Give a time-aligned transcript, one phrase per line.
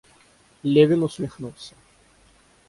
[0.63, 1.75] Левин усмехнулся.